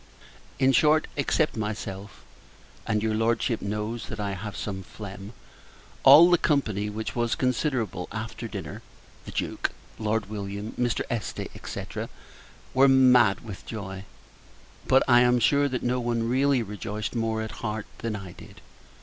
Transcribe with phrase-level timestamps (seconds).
[0.57, 2.25] In short, except myself,
[2.87, 5.31] (and your Lordship knows that I have some phlegm)
[6.01, 8.81] all the company, which was considerable, after dinner
[9.25, 9.69] the Duke,
[9.99, 11.01] Lord William, Mr.
[11.11, 11.85] Este, &c.
[12.73, 14.05] were mad with joy.
[14.87, 18.59] But, I am sure, that no one really rejoiced more, at heart, than I did.